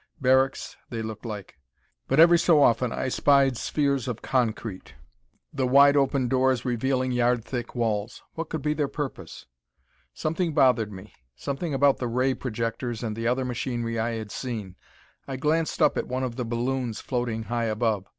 [0.19, 1.59] Barracks, they looked like.
[2.07, 4.95] But, every so often I spied spheres of concrete,
[5.53, 8.23] the wide open doors revealing yard thick walls.
[8.33, 9.45] What could be their purpose?
[10.11, 11.13] Something bothered me.
[11.35, 14.75] Something about the ray projectors and the other machinery I had seen.
[15.27, 18.09] I glanced up at one of the balloons floating high above.